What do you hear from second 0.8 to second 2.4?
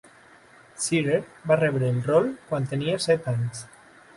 Shearer va rebre el rol